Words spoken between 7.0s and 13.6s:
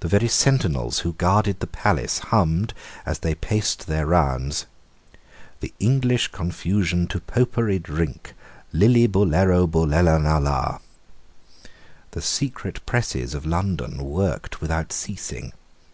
to Popery drink, Lillibullero bullen a la." The secret presses of